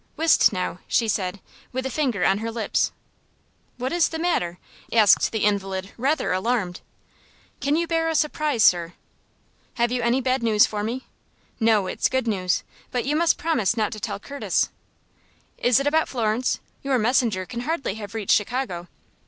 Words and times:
"Whist 0.15 0.51
now," 0.51 0.79
she 0.87 1.07
said, 1.07 1.39
with 1.71 1.85
her 1.85 1.91
finger 1.91 2.25
on 2.25 2.39
her 2.39 2.49
lips. 2.51 2.91
"What 3.77 3.93
is 3.93 4.09
the 4.09 4.17
matter?" 4.17 4.57
asked 4.91 5.31
the 5.31 5.45
invalid, 5.45 5.91
rather 5.95 6.31
alarmed. 6.33 6.81
"Can 7.59 7.75
you 7.75 7.85
bear 7.85 8.09
a 8.09 8.15
surprise, 8.15 8.63
sir?" 8.63 8.95
"Have 9.75 9.91
you 9.91 10.01
any 10.01 10.19
bad 10.19 10.41
news 10.41 10.65
for 10.65 10.81
me?" 10.83 11.05
"No; 11.59 11.85
it's 11.85 12.09
good 12.09 12.27
news, 12.27 12.63
but 12.89 13.05
you 13.05 13.15
must 13.15 13.37
promise 13.37 13.77
not 13.77 13.91
to 13.91 13.99
tell 13.99 14.19
Curtis." 14.19 14.69
"Is 15.59 15.79
it 15.79 15.85
about 15.85 16.09
Florence? 16.09 16.59
Your 16.81 16.97
messenger 16.97 17.45
can 17.45 17.59
hardly 17.59 17.93
have 17.93 18.15
reached 18.15 18.35
Chicago." 18.35 18.87